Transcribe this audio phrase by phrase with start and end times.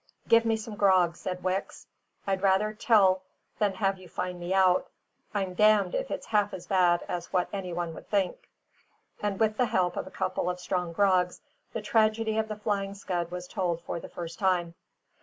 [0.27, 1.85] "Give me some grog," said Wicks.
[2.25, 3.21] "I'd rather tell
[3.59, 4.89] than have you find out.
[5.31, 8.49] I'm damned if it's half as bad as what any one would think."
[9.21, 11.41] And with the help of a couple of strong grogs,
[11.73, 14.73] the tragedy of the Flying Scud was told for the first time.